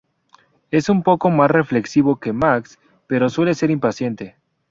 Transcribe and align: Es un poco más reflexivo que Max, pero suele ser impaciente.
Es 0.71 0.89
un 0.89 1.03
poco 1.03 1.29
más 1.29 1.51
reflexivo 1.51 2.19
que 2.19 2.33
Max, 2.33 2.79
pero 3.05 3.29
suele 3.29 3.53
ser 3.53 3.69
impaciente. 3.69 4.35